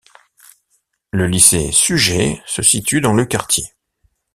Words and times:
Le 1.11 1.27
Lycée 1.27 1.71
Suger 1.71 2.41
se 2.47 2.63
situe 2.63 3.01
dans 3.01 3.13
le 3.13 3.23
quartier. 3.23 3.65